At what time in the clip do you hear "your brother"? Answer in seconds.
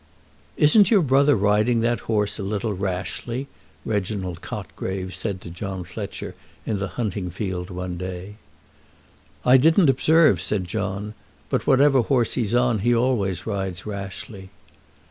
0.89-1.35